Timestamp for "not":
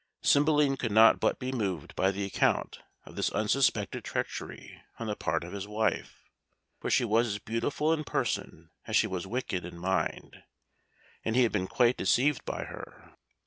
0.91-1.19